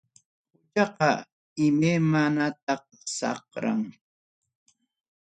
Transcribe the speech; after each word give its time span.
Huchaqa 0.53 1.09
imaymana 1.65 2.45
saqram. 3.17 3.79